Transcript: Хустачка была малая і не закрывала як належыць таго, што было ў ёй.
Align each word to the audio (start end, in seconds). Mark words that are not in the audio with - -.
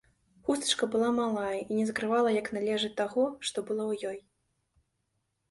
Хустачка 0.45 0.87
была 0.95 1.09
малая 1.17 1.59
і 1.59 1.71
не 1.81 1.83
закрывала 1.89 2.33
як 2.39 2.49
належыць 2.57 2.93
таго, 3.03 3.27
што 3.51 3.57
было 3.69 3.83
ў 3.91 4.13
ёй. 4.15 4.19